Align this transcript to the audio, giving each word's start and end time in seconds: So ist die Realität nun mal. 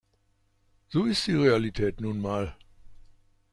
So 0.89 1.05
ist 1.05 1.27
die 1.27 1.35
Realität 1.35 2.01
nun 2.01 2.21
mal. 2.21 2.55